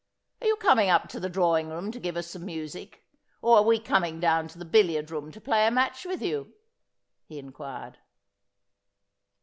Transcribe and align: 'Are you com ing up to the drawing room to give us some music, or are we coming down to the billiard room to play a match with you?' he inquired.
'Are 0.41 0.47
you 0.47 0.55
com 0.55 0.79
ing 0.79 0.89
up 0.89 1.09
to 1.09 1.19
the 1.19 1.29
drawing 1.29 1.69
room 1.69 1.91
to 1.91 1.99
give 1.99 2.17
us 2.17 2.25
some 2.25 2.43
music, 2.43 3.05
or 3.39 3.57
are 3.57 3.61
we 3.63 3.79
coming 3.79 4.19
down 4.19 4.47
to 4.47 4.57
the 4.57 4.65
billiard 4.65 5.11
room 5.11 5.31
to 5.31 5.39
play 5.39 5.67
a 5.67 5.69
match 5.69 6.05
with 6.07 6.23
you?' 6.23 6.55
he 7.29 7.37
inquired. 7.37 7.99